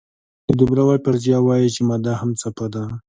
د 0.47 0.49
دوبروی 0.59 0.97
فرضیه 1.05 1.39
وایي 1.43 1.69
چې 1.75 1.81
ماده 1.87 2.13
هم 2.19 2.29
څپه 2.41 2.65
ده. 2.73 2.83